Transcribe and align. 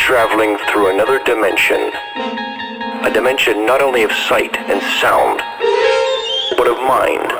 traveling 0.00 0.56
through 0.70 0.90
another 0.92 1.22
dimension. 1.24 1.92
A 3.04 3.10
dimension 3.12 3.66
not 3.66 3.82
only 3.82 4.02
of 4.02 4.10
sight 4.12 4.56
and 4.56 4.80
sound, 5.00 5.40
but 6.56 6.66
of 6.66 6.78
mind. 6.78 7.30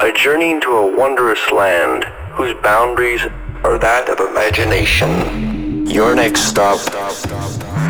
A 0.00 0.12
journey 0.12 0.52
into 0.52 0.70
a 0.70 0.96
wondrous 0.96 1.50
land 1.50 2.04
whose 2.32 2.54
boundaries 2.62 3.22
are 3.64 3.78
that 3.78 4.08
of 4.08 4.20
imagination. 4.20 5.86
Your 5.86 6.14
next 6.14 6.42
stop, 6.42 6.78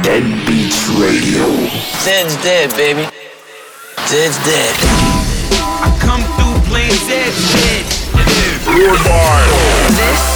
Dead 0.02 0.24
Beats 0.46 0.88
Radio. 0.96 1.44
Dead's 2.04 2.36
dead, 2.42 2.70
baby. 2.76 3.08
Dead's 4.08 4.38
dead. 4.46 4.74
I 5.84 5.92
come 6.00 6.22
through 6.34 6.70
playing 6.70 6.92
Zed's 6.92 7.52
dead. 7.52 7.84
This 9.96 10.35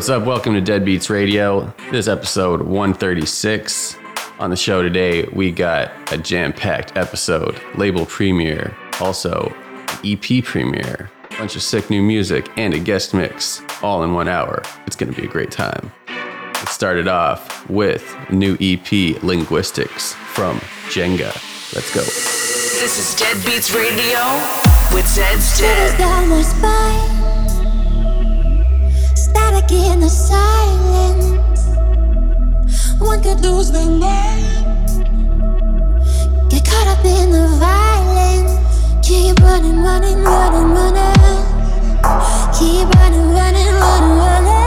what's 0.00 0.08
up? 0.08 0.24
Welcome 0.24 0.54
to 0.54 0.62
Dead 0.62 0.82
Beats 0.82 1.10
Radio. 1.10 1.74
This 1.90 2.06
is 2.06 2.08
episode 2.08 2.62
136. 2.62 3.98
On 4.38 4.48
the 4.48 4.56
show 4.56 4.80
today, 4.80 5.24
we 5.24 5.52
got 5.52 5.92
a 6.10 6.16
jam 6.16 6.54
packed 6.54 6.96
episode, 6.96 7.60
label 7.74 8.06
premiere, 8.06 8.74
also 8.98 9.54
EP 10.02 10.42
premiere, 10.42 11.10
a 11.30 11.36
bunch 11.36 11.54
of 11.54 11.60
sick 11.60 11.90
new 11.90 12.00
music, 12.00 12.48
and 12.56 12.72
a 12.72 12.78
guest 12.78 13.12
mix 13.12 13.60
all 13.82 14.02
in 14.02 14.14
one 14.14 14.26
hour. 14.26 14.62
It's 14.86 14.96
going 14.96 15.12
to 15.12 15.20
be 15.20 15.26
a 15.26 15.30
great 15.30 15.50
time. 15.50 15.92
Let's 16.08 16.70
start 16.70 16.96
it 16.96 17.04
started 17.04 17.08
off 17.08 17.68
with 17.68 18.16
new 18.30 18.56
EP 18.58 19.22
Linguistics 19.22 20.14
from 20.14 20.60
Jenga. 20.88 21.34
Let's 21.74 21.94
go. 21.94 22.00
This 22.00 22.98
is 22.98 23.14
Dead 23.20 23.36
Beats 23.44 23.70
Radio 23.74 24.40
with 24.94 25.06
Zed's 25.06 25.58
Shivers 25.58 26.58
Dead. 26.62 27.19
Static 29.30 29.70
in 29.70 30.00
the 30.00 30.08
silence. 30.08 31.62
One 32.98 33.22
could 33.22 33.40
lose 33.40 33.70
their 33.70 33.86
mind. 33.86 34.88
Get 36.50 36.64
caught 36.64 36.88
up 36.88 37.04
in 37.04 37.30
the 37.30 37.46
violence. 37.60 38.52
Keep 39.06 39.38
running, 39.38 39.84
running, 39.84 40.24
running, 40.24 40.74
running. 40.74 41.44
Keep 42.58 42.88
running, 42.96 43.30
running, 43.32 43.66
running, 43.66 44.18
running. 44.18 44.59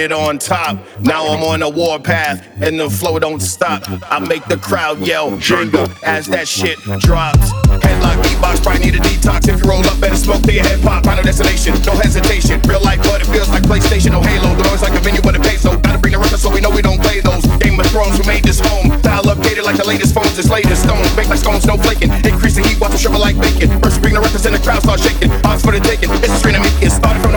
It 0.00 0.12
on 0.12 0.38
top. 0.38 0.78
Now 1.00 1.28
I'm 1.28 1.42
on 1.42 1.62
a 1.62 1.68
warpath, 1.68 2.46
and 2.60 2.80
the 2.80 2.88
flow 2.88 3.18
don't 3.18 3.40
stop. 3.40 3.84
I 4.10 4.18
make 4.18 4.44
the 4.46 4.56
crowd 4.56 4.98
yell 5.00 5.32
Jenga 5.32 5.92
as 6.02 6.26
that 6.28 6.48
shit 6.48 6.78
drops. 7.04 7.52
Headlock 7.84 8.18
beatbox, 8.24 8.62
probably 8.62 8.90
need 8.90 8.94
a 8.96 9.02
detox. 9.04 9.48
If 9.48 9.60
you 9.60 9.68
roll 9.68 9.84
up, 9.86 10.00
better 10.00 10.16
smoke 10.16 10.42
till 10.42 10.54
your 10.54 10.64
head 10.64 10.80
pop. 10.82 11.04
Final 11.04 11.22
destination, 11.22 11.76
no 11.84 11.92
hesitation. 11.92 12.60
Real 12.64 12.80
life, 12.80 13.00
but 13.04 13.20
it 13.20 13.28
feels 13.28 13.48
like 13.50 13.62
PlayStation, 13.62 14.12
no 14.12 14.22
Halo. 14.22 14.56
The 14.56 14.64
noise 14.64 14.82
like 14.82 14.96
a 14.96 15.00
venue 15.00 15.20
with 15.22 15.36
a 15.36 15.40
peso. 15.40 15.76
Gotta 15.78 15.98
bring 15.98 16.12
the 16.12 16.18
records 16.18 16.42
so 16.42 16.50
we 16.50 16.60
know 16.60 16.70
we 16.70 16.82
don't 16.82 17.00
play 17.00 17.20
those. 17.20 17.44
Game 17.60 17.78
of 17.78 17.86
Thrones, 17.92 18.18
we 18.18 18.26
made 18.26 18.44
this 18.44 18.60
home. 18.60 18.96
Style 19.00 19.24
updated 19.28 19.64
like 19.64 19.76
the 19.76 19.86
latest 19.86 20.14
phones, 20.14 20.38
it's 20.38 20.48
latest 20.48 20.82
stones. 20.82 21.04
Baked 21.14 21.28
like 21.28 21.38
stones, 21.38 21.66
no 21.66 21.76
flaking. 21.76 22.10
Increase 22.24 22.56
the 22.56 22.62
heat, 22.64 22.80
watch 22.80 22.92
them 22.92 23.00
shrivel 23.00 23.20
like 23.20 23.36
bacon. 23.36 23.68
First 23.80 24.00
bring 24.00 24.14
the 24.14 24.20
records 24.20 24.46
and 24.46 24.54
the 24.54 24.62
crowd 24.64 24.82
start 24.82 25.00
shaking. 25.00 25.30
Odds 25.44 25.62
for 25.62 25.72
the 25.72 25.80
taking. 25.80 26.10
It's 26.24 26.32
a 26.32 26.38
street 26.40 26.56
to 26.56 26.60
make 26.60 26.80
it. 26.80 26.90
Started 26.90 27.20
from 27.22 27.29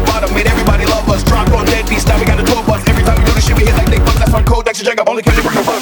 That's 4.83 4.99
on 4.99 5.05
Kodak 5.05 5.27
and 5.27 5.43
Jagger. 5.43 5.72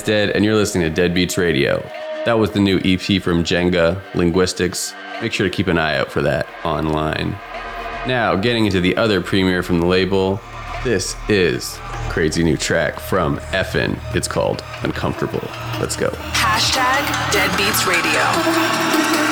Zed's 0.00 0.06
Dead, 0.06 0.30
and 0.30 0.44
you're 0.44 0.54
listening 0.54 0.92
to 0.92 1.02
Deadbeats 1.02 1.36
Radio. 1.36 1.80
That 2.24 2.38
was 2.38 2.50
the 2.52 2.60
new 2.60 2.78
EP 2.78 3.20
from 3.22 3.44
Jenga 3.44 4.00
Linguistics. 4.14 4.94
Make 5.20 5.32
sure 5.32 5.48
to 5.48 5.54
keep 5.54 5.66
an 5.66 5.78
eye 5.78 5.96
out 5.96 6.10
for 6.10 6.22
that 6.22 6.46
online. 6.64 7.32
Now, 8.06 8.34
getting 8.36 8.64
into 8.66 8.80
the 8.80 8.96
other 8.96 9.20
premiere 9.20 9.62
from 9.62 9.78
the 9.80 9.86
label, 9.86 10.40
this 10.84 11.16
is 11.28 11.78
crazy 12.08 12.42
new 12.42 12.56
track 12.56 12.98
from 12.98 13.38
Effin. 13.52 13.98
It's 14.14 14.28
called 14.28 14.62
Uncomfortable. 14.82 15.46
Let's 15.80 15.96
go. 15.96 16.08
Hashtag 16.08 17.04
Deadbeats 17.30 17.86
Radio. 17.86 19.29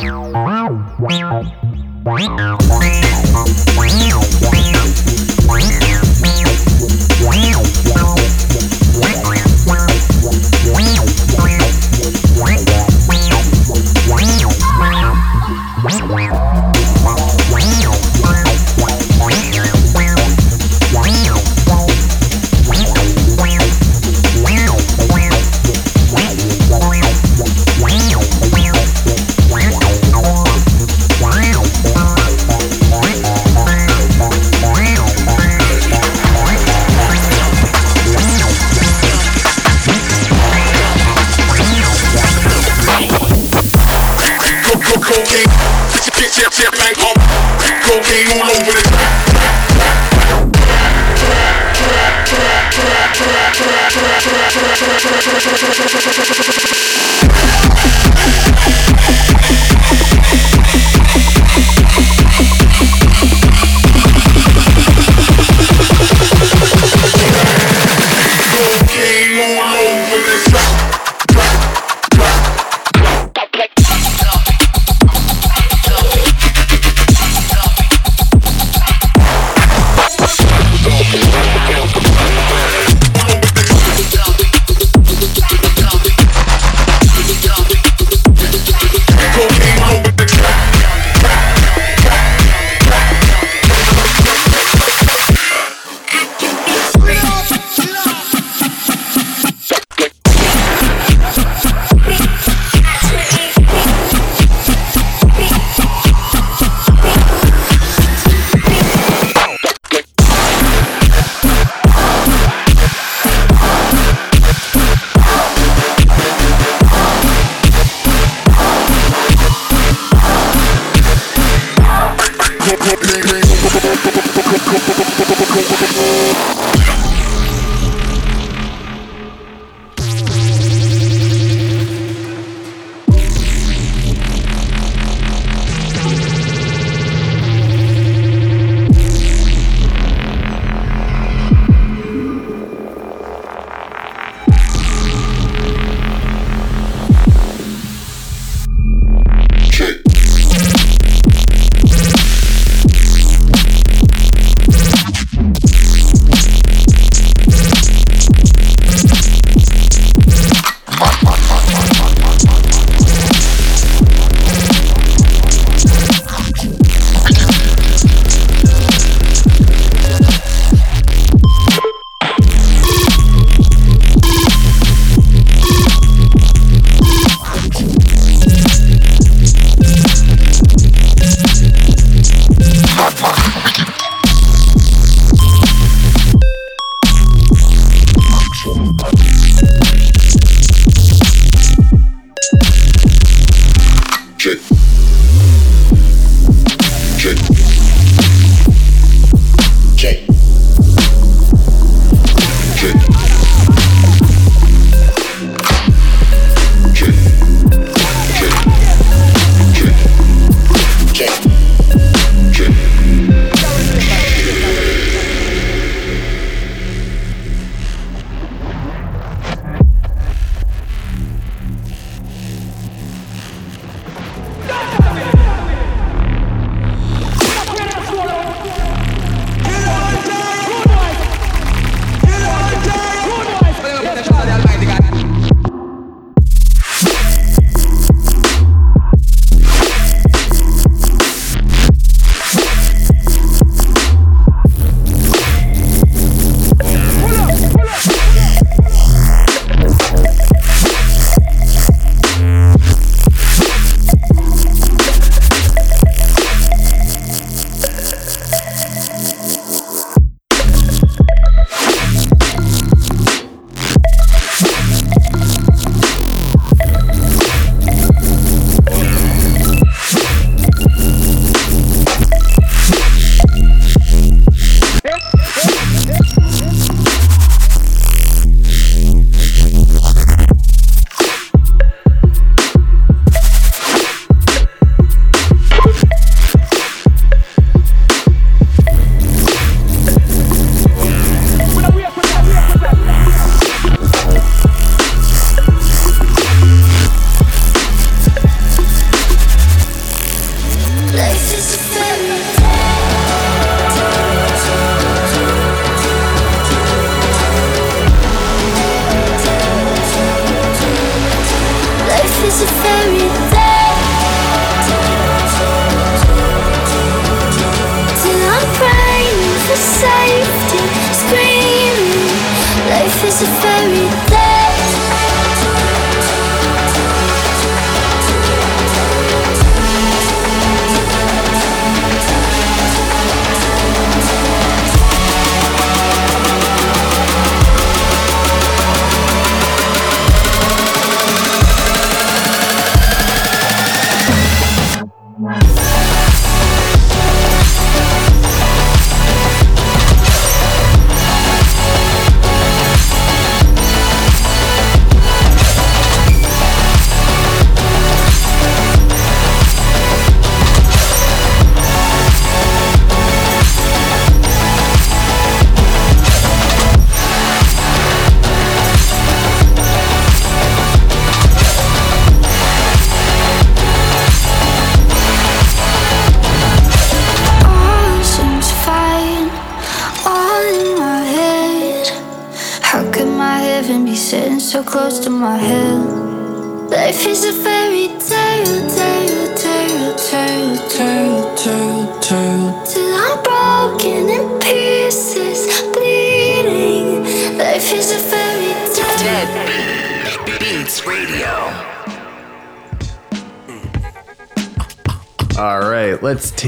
Cocaine, 0.00 0.40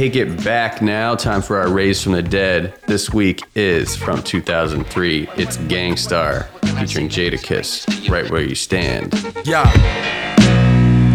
take 0.03 0.17
it 0.17 0.43
back 0.43 0.83
now. 0.83 1.15
Time 1.15 1.41
for 1.41 1.61
our 1.61 1.69
raise 1.69 2.03
from 2.03 2.11
the 2.11 2.23
Dead. 2.25 2.75
This 2.89 3.13
week 3.13 3.41
is 3.55 3.95
from 3.95 4.21
2003. 4.21 5.29
It's 5.37 5.59
Gang 5.69 5.97
Starr 5.97 6.43
featuring 6.77 7.09
Jadakiss, 7.09 8.11
Right 8.11 8.29
Where 8.29 8.43
You 8.43 8.57
Stand. 8.57 9.15
Yeah. 9.45 9.63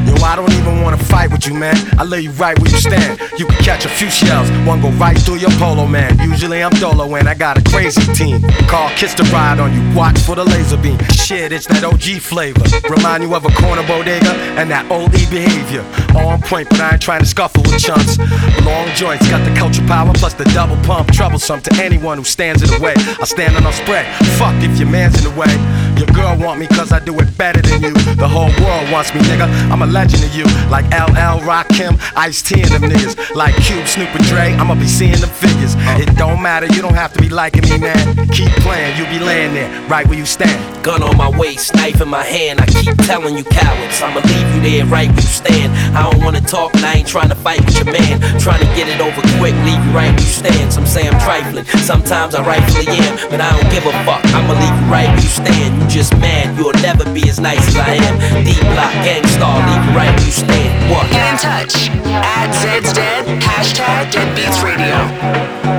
Yo, 0.07 0.13
I 0.23 0.37
don't 0.37 0.53
even 0.53 0.66
wanna 0.87 1.03
fight 1.03 1.29
with 1.29 1.45
you, 1.45 1.53
man. 1.53 1.75
I 1.99 2.03
lay 2.05 2.21
you 2.21 2.31
right 2.39 2.57
where 2.59 2.71
you 2.71 2.77
stand. 2.77 3.19
You 3.37 3.45
can 3.45 3.61
catch 3.61 3.83
a 3.83 3.89
few 3.89 4.09
shells, 4.09 4.49
one 4.65 4.79
go 4.79 4.89
right 4.91 5.17
through 5.17 5.39
your 5.39 5.51
polo, 5.59 5.85
man. 5.85 6.17
Usually 6.19 6.63
I'm 6.63 6.71
and 7.17 7.27
I 7.27 7.33
got 7.33 7.57
a 7.57 7.63
crazy 7.69 8.01
team. 8.13 8.41
Call 8.69 8.89
Kiss 8.91 9.13
to 9.15 9.23
ride 9.23 9.59
on 9.59 9.73
you, 9.73 9.81
watch 9.95 10.17
for 10.19 10.35
the 10.35 10.45
laser 10.45 10.77
beam. 10.77 10.97
Shit, 11.11 11.51
it's 11.51 11.67
that 11.67 11.83
OG 11.83 12.21
flavor. 12.21 12.63
Remind 12.89 13.23
you 13.23 13.35
of 13.35 13.43
a 13.43 13.49
corner 13.49 13.85
bodega 13.85 14.31
and 14.55 14.69
that 14.71 14.89
old 14.89 15.13
E 15.15 15.25
behavior. 15.29 15.83
On 16.15 16.39
point, 16.41 16.69
but 16.69 16.79
I 16.79 16.93
ain't 16.93 17.01
trying 17.01 17.19
to 17.19 17.25
scuffle 17.25 17.63
with 17.63 17.79
chunks. 17.79 18.17
Long 18.63 18.87
joints 18.95 19.27
got 19.29 19.43
the 19.43 19.53
culture 19.59 19.85
power 19.87 20.13
plus 20.13 20.33
the 20.35 20.45
double 20.55 20.77
pump. 20.83 21.11
Troublesome 21.11 21.61
to 21.63 21.73
anyone 21.83 22.17
who 22.17 22.23
stands 22.23 22.61
in 22.61 22.69
the 22.69 22.79
way. 22.79 22.93
I 22.95 23.25
stand 23.25 23.55
on 23.57 23.63
no 23.63 23.71
spread. 23.71 24.05
Fuck 24.37 24.55
if 24.63 24.79
your 24.79 24.89
man's 24.89 25.17
in 25.17 25.23
the 25.23 25.35
way. 25.39 25.51
Your 25.97 26.07
girl 26.13 26.37
want 26.37 26.59
me 26.59 26.67
cause 26.67 26.91
I 26.91 26.99
do 26.99 27.17
it 27.19 27.35
better 27.37 27.61
than 27.61 27.81
you. 27.81 27.93
The 28.15 28.27
whole 28.27 28.53
world 28.63 28.91
wants 28.91 29.13
me, 29.13 29.21
nigga. 29.21 29.47
I'm 29.71 29.81
a 29.81 29.87
legend 29.87 30.21
to 30.21 30.29
you. 30.37 30.45
Like 30.69 30.85
LL, 30.93 31.41
Rakim, 31.41 31.97
Ice 32.15 32.41
T 32.41 32.61
and 32.61 32.69
them 32.69 32.83
niggas. 32.83 33.35
Like 33.35 33.55
Cube, 33.63 33.87
Snoop 33.87 34.13
and 34.13 34.23
Dre, 34.25 34.53
I'ma 34.53 34.75
be 34.75 34.87
seeing 34.87 35.17
them 35.17 35.29
figures. 35.29 35.75
Uh. 35.75 35.97
It 36.01 36.15
don't 36.15 36.41
matter, 36.41 36.67
you 36.67 36.81
don't 36.81 36.93
have 36.93 37.13
to 37.13 37.19
be 37.21 37.29
liking 37.29 37.63
me, 37.63 37.77
man. 37.79 38.27
Keep 38.29 38.51
playing, 38.61 38.97
you 38.97 39.05
be 39.09 39.23
laying 39.23 39.53
there, 39.53 39.69
right 39.89 40.05
where 40.07 40.17
you 40.17 40.25
stand. 40.25 40.57
Gun 40.83 41.01
on 41.01 41.17
my 41.17 41.29
waist, 41.37 41.73
knife 41.75 41.99
in 41.99 42.09
my 42.09 42.23
hand. 42.23 42.61
I 42.61 42.65
keep 42.67 42.95
telling 43.09 43.35
you 43.35 43.43
cowards, 43.43 44.01
I'ma 44.01 44.21
leave 44.21 44.55
you 44.55 44.61
there 44.61 44.85
right 44.85 45.09
where 45.09 45.21
you 45.21 45.33
stand. 45.41 45.73
I 45.97 46.09
don't 46.09 46.23
wanna 46.23 46.41
talk, 46.41 46.75
and 46.75 46.85
I 46.85 46.93
ain't 46.95 47.07
trying 47.07 47.29
to 47.29 47.35
fight 47.35 47.65
with 47.65 47.75
your 47.75 47.91
man. 47.91 48.21
Trying 48.39 48.59
to 48.61 48.69
get 48.77 48.87
it 48.87 49.01
over 49.01 49.21
quick, 49.39 49.55
leave 49.65 49.81
you 49.81 49.91
right 49.97 50.13
where 50.13 50.21
you 50.21 50.29
stand. 50.29 50.71
Some 50.71 50.85
say 50.85 51.07
I'm 51.07 51.19
trifling, 51.21 51.65
sometimes 51.81 52.35
I 52.35 52.45
rightfully 52.45 52.87
am, 52.87 53.29
but 53.29 53.41
I 53.41 53.49
don't 53.49 53.71
give 53.71 53.85
a 53.85 53.91
fuck. 54.05 54.23
I'ma 54.37 54.53
leave 54.53 54.77
you 54.77 54.87
right 54.93 55.09
where 55.09 55.23
you 55.23 55.33
stand. 55.33 55.86
Just 55.89 56.13
mad, 56.17 56.57
you'll 56.57 56.73
never 56.83 57.05
be 57.13 57.27
as 57.29 57.39
nice 57.39 57.65
as 57.67 57.75
I 57.75 57.95
am. 57.95 58.43
D 58.43 58.53
block 58.59 58.93
Gang 59.03 59.25
Starr, 59.27 59.57
leave 59.65 59.95
right 59.95 60.13
you 60.25 60.31
stand. 60.31 60.91
What? 60.91 61.09
Get 61.11 61.31
in 61.31 61.37
touch 61.39 61.89
at 61.89 62.53
Zed's 62.53 62.93
Dead, 62.93 63.25
hashtag 63.41 64.11
Dead 64.11 64.35
Beats 64.35 64.61
Radio. 64.61 65.76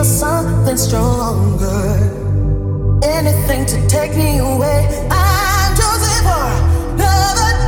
Or 0.00 0.04
something 0.04 0.78
stronger, 0.78 1.92
anything 3.04 3.66
to 3.66 3.86
take 3.86 4.16
me 4.16 4.38
away. 4.38 4.88
I'm 5.10 5.76
choosing 5.76 6.22
for 6.24 6.48
another 6.94 7.59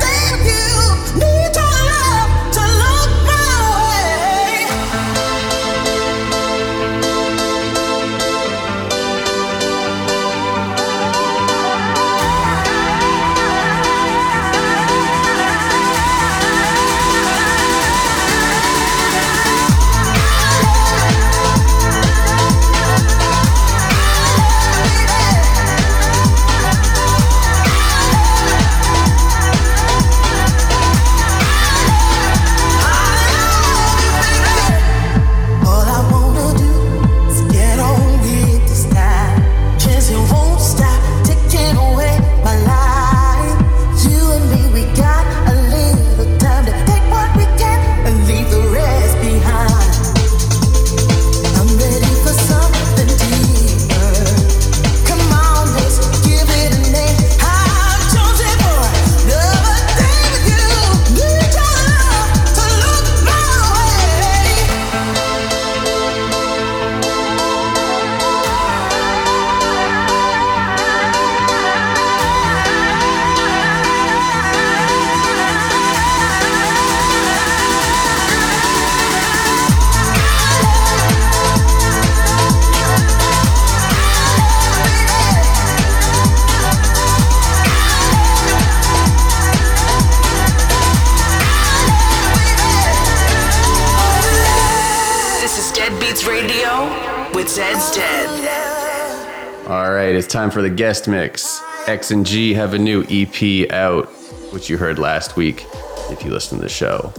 for 100.53 100.63
the 100.63 100.71
guest 100.71 101.09
mix. 101.09 101.61
X 101.87 102.11
and 102.11 102.27
G 102.27 102.53
have 102.55 102.75
a 102.75 102.79
new 102.79 103.05
EP 103.09 103.71
out, 103.73 104.07
which 104.53 104.69
you 104.69 104.77
heard 104.77 104.99
last 104.99 105.35
week 105.35 105.65
if 106.11 106.23
you 106.25 106.31
listened 106.31 106.61
to 106.61 106.65
the 106.65 106.69
show. 106.69 107.13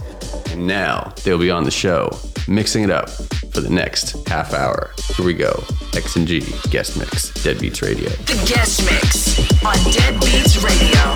And 0.50 0.66
now 0.66 1.12
they'll 1.24 1.38
be 1.38 1.50
on 1.50 1.64
the 1.64 1.70
show, 1.70 2.16
mixing 2.46 2.84
it 2.84 2.90
up 2.90 3.10
for 3.10 3.60
the 3.60 3.70
next 3.70 4.26
half 4.28 4.54
hour. 4.54 4.92
Here 5.16 5.26
we 5.26 5.34
go. 5.34 5.64
X 5.94 6.16
and 6.16 6.28
G 6.28 6.40
guest 6.70 6.96
mix, 6.96 7.30
Deadbeats 7.32 7.82
Radio. 7.82 8.08
The 8.08 8.34
guest 8.46 8.84
mix 8.84 9.38
on 9.64 9.74
Deadbeats 9.92 10.62
Radio. 10.62 11.14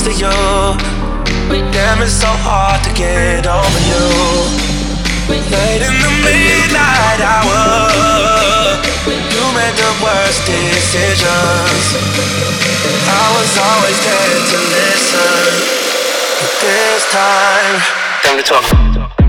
Close 0.00 0.16
to 0.16 0.24
you. 0.24 1.70
Damn, 1.72 2.02
it's 2.02 2.12
so 2.12 2.26
hard 2.26 2.82
to 2.84 2.92
get 2.94 3.46
over 3.46 3.80
you. 3.88 4.06
Late 5.28 5.82
in 5.82 5.94
the 6.02 6.12
midnight 6.24 7.20
hour, 7.22 8.80
you 9.06 9.44
made 9.54 9.76
the 9.76 9.92
worst 10.02 10.46
decisions. 10.46 11.84
I 13.08 13.26
was 13.36 13.52
always 13.58 13.98
there 14.04 14.40
to 14.50 14.58
listen, 14.74 15.52
but 16.40 16.52
this 16.60 17.02
time, 17.10 17.80
time 18.22 18.36
to 18.38 18.42
talk. 18.42 19.19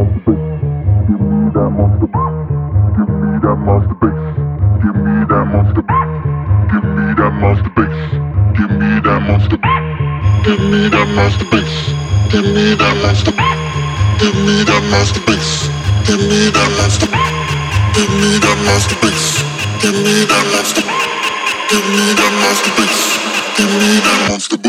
Give 0.00 0.08
me 0.08 1.50
that 1.52 1.68
monster 11.16 11.44
bass. 11.50 11.68
Give 12.30 12.44
me 12.44 12.74
that 12.74 12.96
monster. 12.96 13.32
Give 14.16 14.34
me 14.34 14.64
that 14.64 14.90
monster 14.90 15.20
bass. 15.26 15.50
Give 16.06 16.18
me 16.20 16.40
that 16.40 16.70
monster. 16.78 17.06
Give 17.92 18.08
me 18.08 18.32
that 18.40 18.56
monster 18.66 18.96
bass. 19.02 19.42
Give 19.82 19.94
me 19.94 20.24
that 20.24 20.46
monster. 20.52 20.82
Give 21.68 21.84
me 21.90 22.14
that 22.14 22.32
monster 22.40 22.72
bass. 22.76 23.18
Give 23.56 23.68
me 23.68 24.00
that 24.00 24.28
monster 24.30 24.56
boogie. 24.56 24.59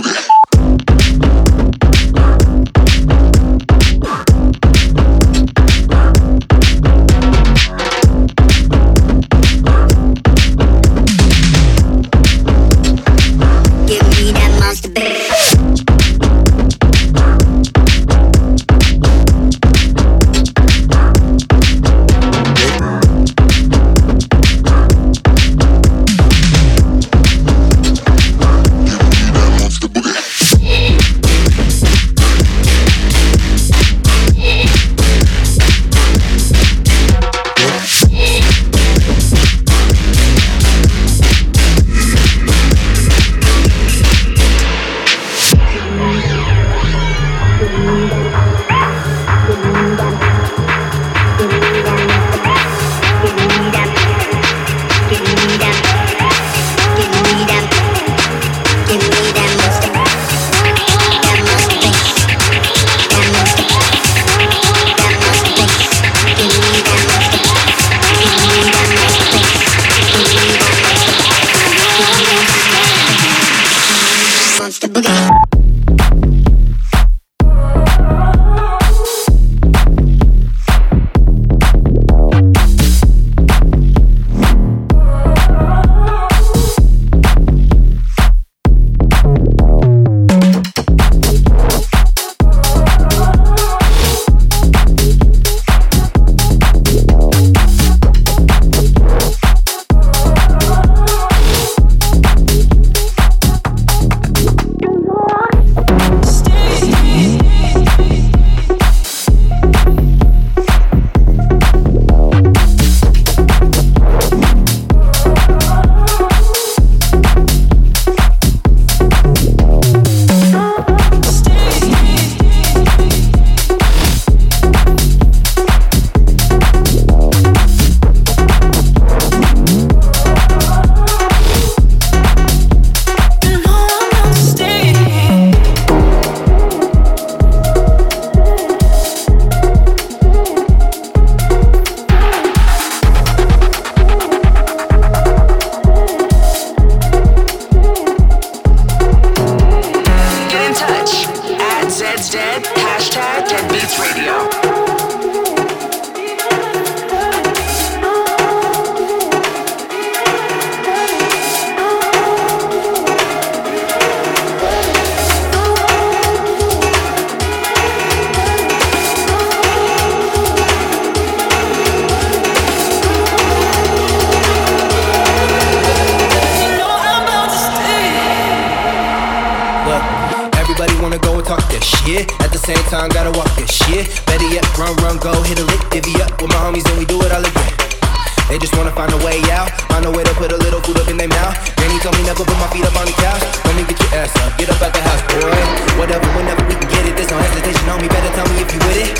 Never 192.31 192.47
put 192.47 192.59
my 192.63 192.69
feet 192.71 192.87
up 192.87 192.95
on 192.95 193.03
the 193.03 193.11
couch. 193.19 193.43
Let 193.67 193.75
me 193.75 193.83
get 193.83 193.99
your 193.99 194.23
ass 194.23 194.31
up, 194.39 194.55
get 194.55 194.71
up 194.71 194.79
at 194.79 194.95
the 194.95 195.03
house, 195.03 195.19
boy. 195.35 195.51
Whatever, 195.99 196.23
whenever 196.39 196.63
we 196.63 196.79
can 196.79 196.87
get 196.87 197.03
it. 197.03 197.19
There's 197.19 197.27
no 197.27 197.35
hesitation 197.35 197.83
on 197.91 197.99
me. 197.99 198.07
Better 198.07 198.31
tell 198.31 198.47
me 198.55 198.63
if 198.63 198.71
you 198.71 198.79
with 198.87 199.03
it. 199.03 199.11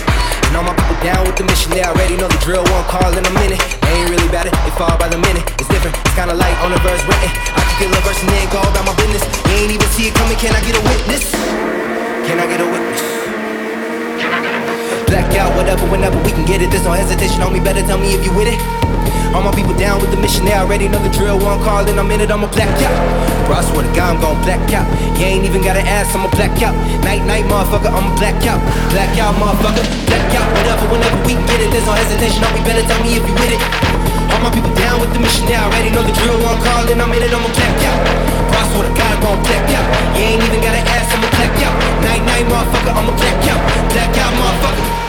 And 0.48 0.56
all 0.56 0.64
my 0.64 0.72
people 0.72 0.96
down 1.04 1.28
with 1.28 1.36
the 1.36 1.44
mission, 1.44 1.76
they 1.76 1.84
already 1.84 2.16
know 2.16 2.32
the 2.32 2.40
drill. 2.40 2.64
One 2.72 2.88
call 2.88 3.12
in 3.12 3.28
a 3.28 3.34
minute. 3.36 3.60
They 3.84 3.92
ain't 4.00 4.08
really 4.16 4.32
bad 4.32 4.48
it, 4.48 4.56
they 4.64 4.72
fall 4.80 4.96
by 4.96 5.12
the 5.12 5.20
minute. 5.20 5.44
It's 5.60 5.68
different, 5.68 6.00
it's 6.00 6.16
kinda 6.16 6.32
like 6.40 6.56
on 6.64 6.72
the 6.72 6.80
verse 6.88 7.04
written. 7.04 7.32
I 7.52 7.60
can 7.68 7.76
kill 7.84 7.92
a 7.92 8.00
verse 8.00 8.20
and 8.24 8.32
then 8.32 8.48
go 8.48 8.64
about 8.64 8.88
my 8.88 8.96
business. 8.96 9.24
You 9.44 9.60
ain't 9.60 9.76
even 9.76 9.90
see 9.92 10.08
it 10.08 10.16
coming, 10.16 10.40
can 10.40 10.56
I 10.56 10.64
get 10.64 10.80
a 10.80 10.84
witness? 10.88 11.24
Can 12.28 12.40
I 12.40 12.48
get 12.48 12.64
a 12.64 12.68
witness? 12.68 13.04
Black 15.12 15.28
out, 15.36 15.52
whatever, 15.60 15.84
whenever 15.92 16.16
we 16.24 16.32
can 16.32 16.48
get 16.48 16.64
it. 16.64 16.72
There's 16.72 16.88
no 16.88 16.96
hesitation 16.96 17.44
on 17.44 17.52
me, 17.52 17.60
better 17.60 17.84
tell 17.84 18.00
me 18.00 18.16
if 18.16 18.24
you 18.24 18.32
with 18.32 18.48
it. 18.48 18.81
All 19.32 19.40
my 19.40 19.56
people 19.56 19.72
down 19.80 20.04
with 20.04 20.12
the 20.12 20.20
mission, 20.20 20.44
they 20.44 20.52
already 20.52 20.92
know 20.92 21.00
the 21.00 21.10
drill. 21.10 21.40
One 21.40 21.64
call 21.64 21.88
and 21.88 21.96
I'm 21.96 22.12
in 22.12 22.20
a 22.20 22.28
minute, 22.28 22.30
I'ma 22.32 22.52
black 22.52 22.68
out. 22.84 22.96
Bro, 23.48 23.56
I 23.56 23.64
swear 23.64 23.88
to 23.88 23.92
God, 23.96 24.16
I'm 24.16 24.20
gon' 24.20 24.36
black 24.44 24.60
out. 24.76 24.84
You 25.16 25.24
ain't 25.24 25.48
even 25.48 25.64
gotta 25.64 25.80
ask, 25.80 26.12
I'ma 26.12 26.28
black 26.36 26.52
out. 26.60 26.76
Night, 27.08 27.24
night, 27.24 27.48
motherfucker, 27.48 27.88
I'ma 27.88 28.12
black 28.20 28.36
out. 28.44 28.60
Black 28.92 29.12
out, 29.24 29.32
motherfucker, 29.40 29.88
black 30.12 30.28
out. 30.36 30.48
Whatever, 30.52 30.86
whenever 30.92 31.18
we 31.24 31.40
get 31.48 31.64
it. 31.64 31.72
There's 31.72 31.88
no 31.88 31.96
hesitation 31.96 32.44
on 32.44 32.52
me, 32.52 32.62
better 32.68 32.84
tell 32.84 33.00
me 33.00 33.16
if 33.16 33.24
you 33.24 33.36
with 33.40 33.56
it. 33.56 33.62
All 34.36 34.44
my 34.44 34.52
people 34.52 34.72
down 34.76 35.00
with 35.00 35.16
the 35.16 35.20
mission, 35.24 35.48
they 35.48 35.56
already 35.56 35.96
know 35.96 36.04
the 36.04 36.12
drill. 36.12 36.36
One 36.44 36.60
call 36.68 36.84
and 36.92 37.00
I'm 37.00 37.08
in 37.16 37.24
a 37.24 37.32
minute, 37.32 37.32
I'ma 37.32 37.48
black 37.56 37.80
out. 37.88 38.00
Bro, 38.52 38.56
I 38.60 38.64
swear 38.76 38.84
to 38.84 38.94
God, 39.00 39.12
I'm 39.16 39.20
gon' 39.24 39.40
black 39.48 39.66
out. 39.80 39.88
You 40.20 40.24
ain't 40.28 40.44
even 40.44 40.60
gotta 40.60 40.84
ask, 40.92 41.08
I'ma 41.16 41.32
black 41.40 41.56
out. 41.64 41.76
Night, 42.04 42.24
night, 42.28 42.46
motherfucker, 42.52 42.94
I'ma 43.00 43.16
black 43.16 43.40
out. 43.48 43.62
Black 43.96 44.12
out, 44.20 44.32
motherfucker. 44.36 45.01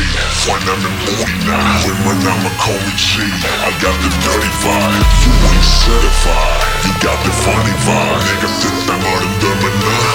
When 0.00 0.56
I'm 0.64 0.80
in 0.80 0.96
booty 1.04 1.36
now, 1.44 1.76
when 2.08 2.16
I'm 2.24 2.40
a 2.48 2.52
Kobe 2.56 2.88
G, 2.96 3.20
I 3.20 3.68
got 3.84 3.92
the 4.00 4.08
dirty 4.24 4.48
vibe. 4.64 5.04
You 5.20 5.32
ain't 5.52 5.60
certified, 5.60 6.88
you 6.88 6.92
got 7.04 7.20
the 7.20 7.32
funny 7.44 7.76
vibe. 7.84 8.24
Nigga, 8.24 8.48
sit 8.48 8.72
down 8.88 8.96
on 8.96 9.20
the 9.20 9.28
terminal, 9.44 9.76
dirty 9.76 10.09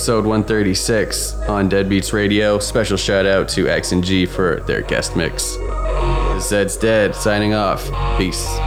episode 0.00 0.24
136 0.24 1.34
on 1.40 1.68
Deadbeats 1.68 2.14
Radio. 2.14 2.58
Special 2.58 2.96
shout 2.96 3.26
out 3.26 3.50
to 3.50 3.68
X 3.68 3.92
and 3.92 4.02
G 4.02 4.24
for 4.24 4.60
their 4.60 4.80
guest 4.80 5.14
mix. 5.14 5.58
Zeds 6.38 6.80
Dead 6.80 7.14
signing 7.14 7.52
off. 7.52 7.84
Peace. 8.16 8.59